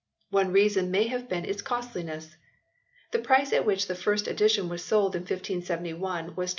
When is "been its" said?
1.29-1.61